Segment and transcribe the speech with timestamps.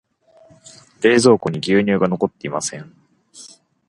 [1.03, 2.91] 冷蔵庫に牛乳が残っていません。